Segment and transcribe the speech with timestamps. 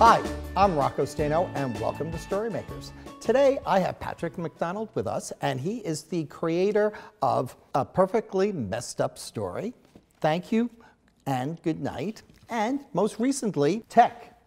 [0.00, 0.22] Hi,
[0.56, 2.92] I'm Rocco Staino, and welcome to Storymakers.
[3.20, 8.50] Today I have Patrick McDonnell with us, and he is the creator of A Perfectly
[8.50, 9.74] Messed Up Story.
[10.20, 10.70] Thank you
[11.26, 12.22] and good night.
[12.48, 14.40] And most recently, Tek,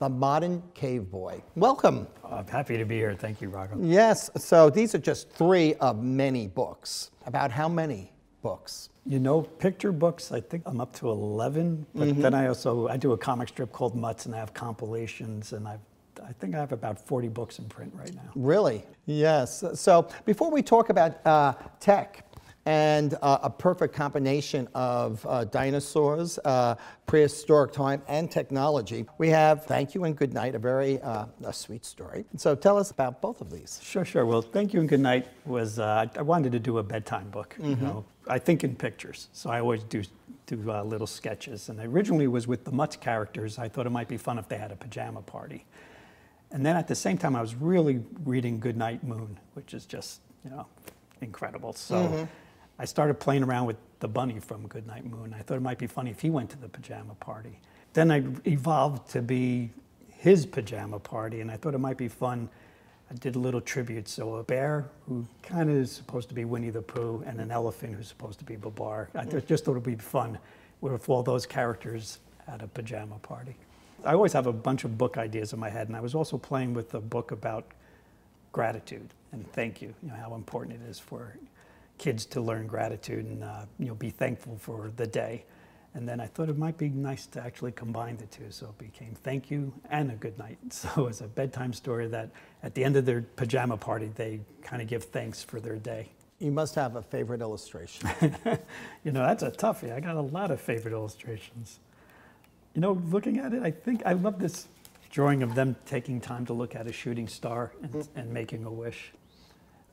[0.00, 1.40] the Modern Cave Boy.
[1.54, 2.08] Welcome.
[2.24, 3.14] I'm happy to be here.
[3.14, 3.78] Thank you, Rocco.
[3.80, 7.12] Yes, so these are just three of many books.
[7.26, 8.10] About how many
[8.42, 8.90] books?
[9.04, 12.96] You know, picture books, I think I'm up to 11, but then I also, I
[12.96, 15.80] do a comic strip called Mutts and I have compilations and I've,
[16.24, 18.30] I think I have about 40 books in print right now.
[18.34, 18.84] Really?
[19.06, 19.64] Yes.
[19.74, 22.26] So before we talk about uh, Tek
[22.66, 26.74] and uh, a perfect combination of uh, dinosaurs, uh,
[27.06, 31.52] prehistoric time, and technology, we have Thank You and Good Night, a very uh, a
[31.52, 32.24] sweet story.
[32.36, 33.78] So tell us about both of these.
[33.82, 34.26] Sure, sure.
[34.26, 37.54] Well, Thank You and Good Night was, uh, I wanted to do a bedtime book.
[37.62, 40.02] You know, I think in pictures, so I always do,
[40.46, 41.68] do uh, little sketches.
[41.68, 43.58] And originally was with the Mutts characters.
[43.58, 45.64] I thought it might be fun if they had a pajama party.
[46.50, 50.20] And then at the same time, I was really reading Goodnight Moon, which is just,
[50.44, 50.66] you know,
[51.20, 51.72] incredible.
[51.72, 52.28] So
[52.78, 55.34] I started playing around with the bunny from Goodnight Moon.
[55.36, 57.60] I thought it might be funny if he went to the pajama party.
[57.94, 59.70] Then I evolved to be
[60.08, 62.48] his pajama party, and I thought it might be fun.
[63.10, 64.08] I did a little tribute.
[64.08, 67.50] So a bear who kind of is supposed to be Winnie the Pooh, and an
[67.50, 69.08] elephant who's supposed to be Babar.
[69.14, 70.38] I just thought it would be fun
[70.80, 72.18] with all those characters
[72.48, 73.56] at a pajama party.
[74.04, 76.36] I always have a bunch of book ideas in my head, and I was also
[76.36, 77.64] playing with a book about
[78.52, 79.94] gratitude and thank you.
[80.02, 81.36] You know how important it is for
[81.98, 85.44] kids to learn gratitude and uh, you know be thankful for the day.
[85.96, 88.76] And then I thought it might be nice to actually combine the two, so it
[88.76, 90.58] became thank you and a good night.
[90.70, 92.30] So it's a bedtime story that
[92.62, 96.10] at the end of their pajama party, they kind of give thanks for their day.
[96.38, 98.10] You must have a favorite illustration.
[99.04, 99.90] You know, that's a toughie.
[99.90, 101.78] I got a lot of favorite illustrations.
[102.74, 104.66] You know, looking at it, I think I love this
[105.10, 108.08] drawing of them taking time to look at a shooting star and, mm.
[108.16, 109.12] and making a wish.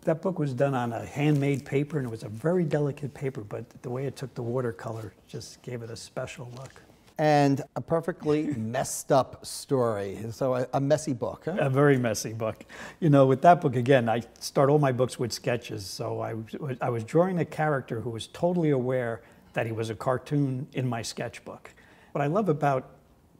[0.06, 3.42] That book was done on a handmade paper, and it was a very delicate paper,
[3.42, 6.82] but the way it took the watercolor just gave it a special look.
[7.18, 10.18] and a perfectly messed up story.
[10.32, 11.44] So a, a messy book.
[11.46, 11.56] Huh?
[11.60, 12.66] A very messy book.
[13.00, 15.86] You know, with that book, again, I start all my books with sketches.
[15.86, 16.34] So I,
[16.82, 19.22] I was drawing a character who was totally aware
[19.54, 21.70] that he was a cartoon in my sketchbook.
[22.14, 22.90] What I love about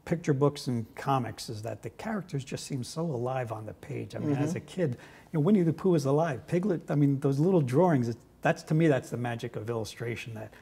[0.04, 4.14] picture books and comics is that the characters just seem so alive on the page.
[4.14, 4.98] I mean, as a kid,
[5.32, 6.46] you know, Winnie the Pooh is alive.
[6.46, 10.52] Piglet, I mean, those little drawings, that's to me, that's the magic of illustration, that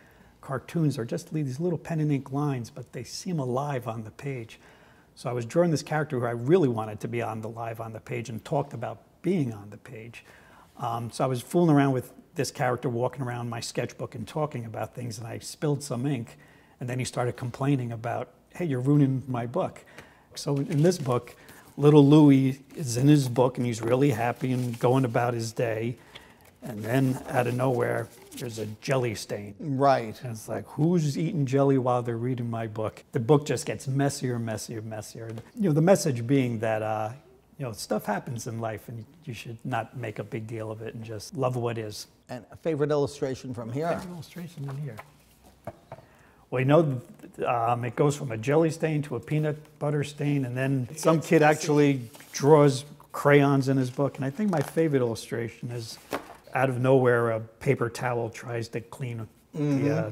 [0.41, 4.11] cartoons are just these little pen and ink lines, but they seem alive on the
[4.13, 4.61] page.
[5.15, 7.81] So I was drawing this character who I really wanted to be on the live
[7.81, 10.25] on the page and talked about being on the page.
[10.79, 14.65] Um, so I was fooling around with this character, walking around my sketchbook and talking
[14.65, 16.39] about things, and I spilled some ink,
[16.81, 19.85] and then he started complaining about, "Hey, you're ruining my book."
[20.35, 21.37] So in this book,
[21.77, 25.97] little Louie is in his book, and he's really happy and going about his day,
[26.63, 28.09] and then out of nowhere,
[28.39, 29.55] there's a jelly stain.
[29.59, 30.19] Right.
[30.23, 33.03] And it's like, who's eating jelly while they're reading my book?
[33.13, 35.31] The book just gets messier, messier, messier.
[35.57, 37.11] You know, the message being that, uh,
[37.59, 40.83] you know, stuff happens in life and you should not make a big deal of
[40.83, 42.07] it and just love what is.
[42.29, 43.89] And a favorite illustration from here.
[43.89, 44.97] Favorite illustration in here.
[46.53, 47.01] Well, you know,
[47.47, 51.23] um, it goes from a jelly stain to a peanut butter stain, and then some
[51.23, 52.03] kid actually
[52.33, 54.17] draws crayons in his book.
[54.17, 55.99] And I think my favorite illustration is
[56.53, 60.11] out of nowhere, a paper towel tries to clean the, uh,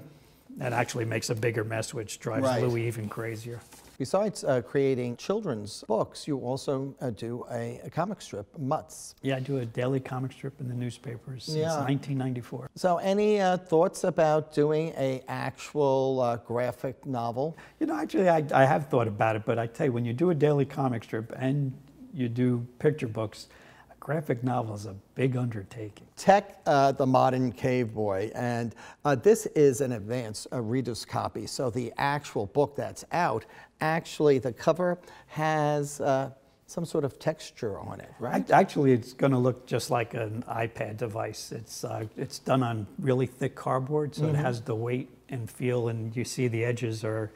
[0.60, 2.62] and actually makes a bigger mess, which drives Right.
[2.62, 3.60] Louie even crazier.
[4.00, 9.14] Besides uh, creating children's books, you also uh, do a, a comic strip, Mutts.
[9.20, 11.84] Yeah, I do a daily comic strip in the newspapers since Yeah.
[11.84, 12.70] 1994.
[12.76, 17.58] So, any uh, thoughts about doing a actual uh, graphic novel?
[17.78, 20.14] You know, actually, I, I have thought about it, but I tell you, when you
[20.14, 21.70] do a daily comic strip and
[22.14, 23.48] you do picture books,
[23.90, 26.06] a graphic novel is a big undertaking.
[26.16, 28.74] Tek, uh, the modern cave boy, and
[29.04, 31.46] uh, this is an advanced uh, reader's copy.
[31.46, 33.44] So the actual book that's out,
[33.80, 34.98] actually, the cover
[35.28, 36.30] has uh,
[36.66, 38.48] some sort of texture on it, right?
[38.50, 41.52] Actually, it's going to look just like an iPad device.
[41.52, 45.88] It's uh, it's done on really thick cardboard, so it has the weight and feel,
[45.88, 47.30] and you see the edges are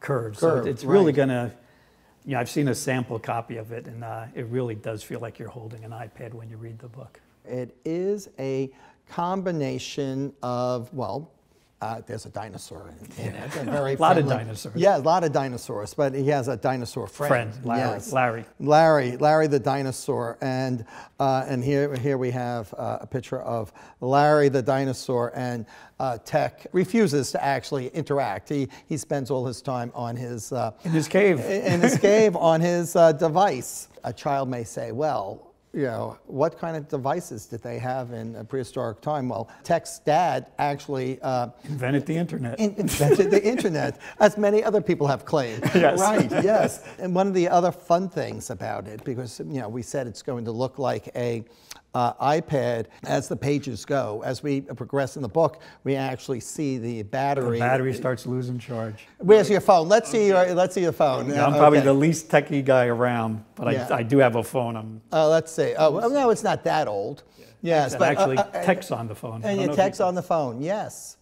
[0.00, 0.38] curved.
[0.38, 1.52] so Curved, it's really going to.
[2.26, 5.20] You know, I've seen a sample copy of it, and uh, it really does feel
[5.20, 7.18] like you're holding an iPad when you read the book.
[7.46, 8.70] It is a
[9.08, 11.30] combination of, well,
[11.80, 13.56] Uh, there's a dinosaur in, in it.
[13.56, 14.74] A very Lot of dinosaurs.
[14.76, 17.54] Yeah, a lot of dinosaurs, but he has a dinosaur friend.
[17.54, 17.80] Friend, Larry.
[17.92, 18.12] Yes.
[18.12, 18.44] Larry.
[18.58, 20.84] Larry, Larry the dinosaur, and
[21.18, 23.72] uh, and here here we have uh, a picture of
[24.02, 25.64] Larry the dinosaur, and
[25.98, 28.50] uh, Tek refuses to actually interact.
[28.50, 31.40] He he spends all his time on his uh, In his cave.
[31.40, 33.88] in his cave on his uh, device.
[34.04, 35.46] A child may say, well.
[35.72, 39.28] You know, what kind of devices did they have in a prehistoric time?
[39.28, 42.58] Well, Tek's dad actually uh, Invented the internet.
[42.58, 45.62] in- invented the internet, as many other people have claimed.
[45.74, 46.00] Yes.
[46.00, 46.84] Right, yes.
[46.98, 50.22] And one of the other fun things about it, because you know, we said it's
[50.22, 51.44] going to look like a
[51.94, 54.22] uh, iPad as the pages go.
[54.24, 57.58] As we progress in the book, we actually see the battery.
[57.58, 59.06] the battery starts losing charge.
[59.18, 59.88] Where's your phone?
[59.88, 60.54] Let's see your.
[60.54, 61.30] Let's see your phone.
[61.32, 61.86] I'm probably Okay.
[61.86, 63.88] the least techie guy around, but Yeah.
[63.90, 64.76] I, I do have a phone.
[64.76, 65.74] I'm Uh, let's see.
[65.76, 67.24] Oh, well, no, it's not that old.
[67.62, 69.42] Yes, that but actually uh, uh, text on the phone.
[69.44, 70.62] And you know if you text on the phone.
[70.62, 71.16] Yes.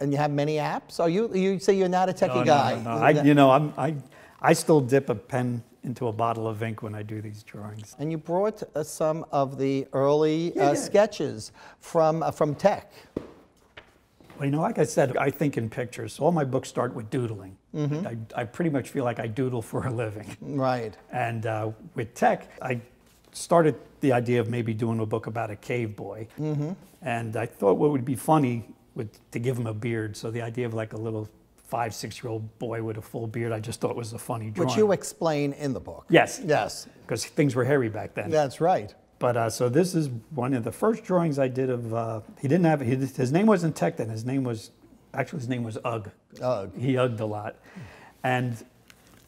[0.00, 1.00] And you have many apps.
[1.00, 2.74] Oh, you you say you're not a techie No, no, guy.
[2.84, 3.02] no, no.
[3.02, 3.96] I, you know, I'm, I,
[4.40, 7.96] I still dip a pen into a bottle of ink when I do these drawings.
[7.98, 12.92] And you brought uh, some of the early uh, sketches from, uh, from Tek.
[14.36, 16.20] Well, you know, like I said, I think in pictures.
[16.20, 17.56] All my books start with doodling.
[17.74, 18.06] Mm-hmm.
[18.06, 20.36] I, I pretty much feel like I doodle for a living.
[20.40, 20.96] Right.
[21.10, 22.80] And uh, with Tek, I
[23.32, 26.28] started the idea of maybe doing a book about a cave boy.
[26.38, 26.72] Mm-hmm.
[27.02, 30.16] And I thought what would be funny would to give him a beard.
[30.16, 31.28] So the idea of like a little
[31.68, 34.50] five, six year old boy with a full beard, I just thought was a funny
[34.50, 34.68] drawing.
[34.68, 36.06] Which you explain in the book.
[36.08, 36.88] yes, Yes.
[37.02, 38.30] because things were hairy back then.
[38.30, 38.94] That's right.
[39.18, 41.92] But uh, so this is one of the first drawings I did of.
[41.92, 44.08] Uh, he didn't have he, his name wasn't Tek then.
[44.08, 44.70] His name was
[45.12, 46.10] actually his name was Ugg.
[46.40, 46.76] Ugg.
[46.78, 47.56] He ugged a lot,
[48.22, 48.56] and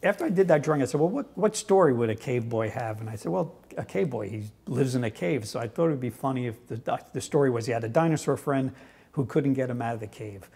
[0.01, 2.69] after I did that drawing, I said, "Well, what what story would a cave boy
[2.69, 4.29] have?" And I said, "Well, a cave boy.
[4.29, 6.79] He lives in a cave." So I thought it would be funny if the
[7.11, 8.71] the story was he had a dinosaur friend
[9.11, 10.49] who couldn't get him out of the cave,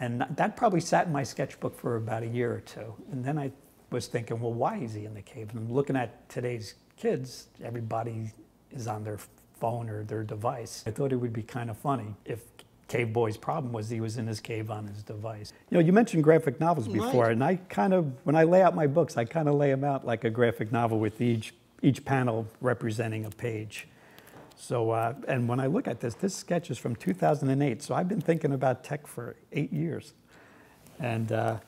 [0.00, 2.94] and that probably sat in my sketchbook for about a year or two.
[3.12, 3.50] And then I
[3.90, 5.50] was thinking, well, why is he in the cave?
[5.54, 8.30] And looking at today's kids, everybody
[8.70, 9.18] is on their
[9.58, 10.84] phone or their device.
[10.86, 12.42] I thought it would be kind of funny if
[12.86, 15.52] Cave Boy's problem was he was in his cave on his device.
[15.70, 17.32] You know, you mentioned graphic novels before, Right.
[17.32, 19.84] and I kind of, when I lay out my books, I kind of lay them
[19.84, 23.86] out like a graphic novel with each each panel representing a page.
[24.58, 27.80] So, uh, and when I look at this, this sketch is from 2008.
[27.80, 30.14] So I've been thinking about Tek for eight years,
[30.98, 31.58] and uh,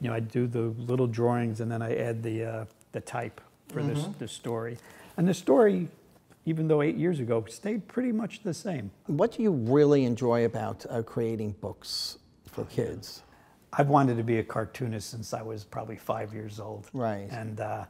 [0.00, 3.40] you know, I do the little drawings and then I add the uh, the type
[3.68, 4.78] for this this story,
[5.18, 5.88] and the story,
[6.46, 8.90] even though eight years ago, stayed pretty much the same.
[9.06, 12.16] What do you really enjoy about uh, creating books
[12.46, 13.22] for kids?
[13.74, 16.88] I've wanted to be a cartoonist since I was probably five years old.
[16.92, 17.28] Right.
[17.30, 17.84] And uh,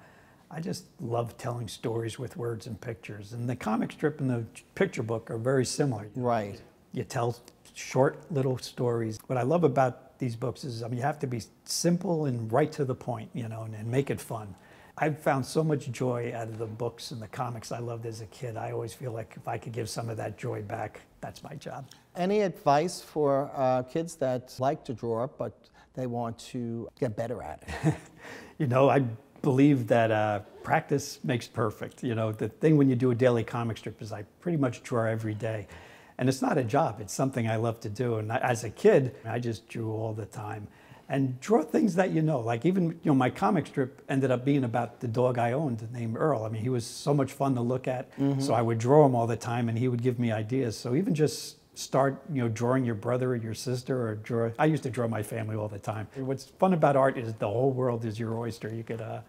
[0.54, 3.32] I just love telling stories with words and pictures.
[3.32, 4.44] And the comic strip and the
[4.76, 6.06] picture book are very similar.
[6.14, 6.60] Right.
[6.92, 7.36] You tell
[7.74, 9.18] short little stories.
[9.26, 12.52] What I love about these books is I mean, you have to be simple and
[12.52, 14.54] right to the point, you know, and, and make it fun.
[14.96, 18.20] I've found so much joy out of the books and the comics I loved as
[18.20, 18.56] a kid.
[18.56, 21.56] I always feel like if I could give some of that joy back, that's my
[21.56, 21.88] job.
[22.14, 27.42] Any advice for uh, kids that like to draw but they want to get better
[27.42, 27.94] at it?
[28.56, 29.02] You know, I
[29.44, 32.02] believe that uh, practice makes perfect.
[32.02, 34.82] You know, the thing when you do a daily comic strip is I pretty much
[34.82, 35.68] draw every day.
[36.18, 38.16] And it's not a job, it's something I love to do.
[38.16, 40.66] And I, as a kid, I just drew all the time.
[41.08, 42.40] And draw things that you know.
[42.40, 45.86] Like even, you know, my comic strip ended up being about the dog I owned
[45.92, 46.44] named Earl.
[46.44, 48.08] I mean, he was so much fun to look at.
[48.40, 50.78] So I would draw him all the time and he would give me ideas.
[50.78, 54.50] So even just start, you know, drawing your brother or your sister or draw.
[54.58, 56.06] I used to draw my family all the time.
[56.16, 58.72] What's fun about art is the whole world is your oyster.
[58.72, 59.20] You could uh,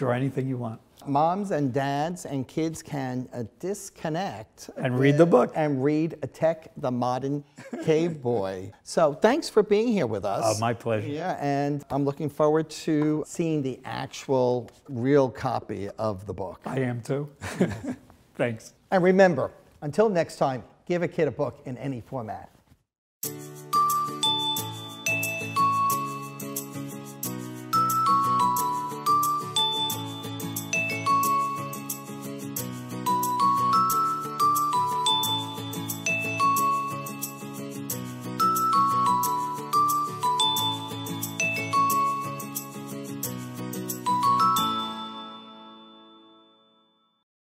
[0.00, 0.80] draw anything you want.
[1.06, 5.52] Moms and dads and kids can uh, disconnect And read the book.
[5.54, 7.44] and read Tek the Modern
[7.84, 8.72] Cave Boy.
[8.82, 10.56] So thanks for being here with us.
[10.56, 11.06] Uh, my pleasure.
[11.08, 16.60] Yeah, and I'm looking forward to seeing the actual real copy of the book.
[16.66, 17.28] I am too.
[18.36, 18.72] Thanks.
[18.90, 19.52] And remember,
[19.82, 22.49] until next time, give a kid a book in any format.